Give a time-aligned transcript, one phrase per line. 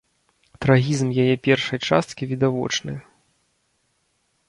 [0.65, 2.99] Трагізм яе першай часткі відавочны.